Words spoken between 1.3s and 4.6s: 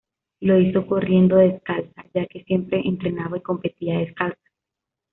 descalza, ya que siempre entrenaba y competía descalza.